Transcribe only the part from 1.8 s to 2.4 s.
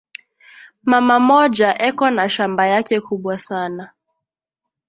eko na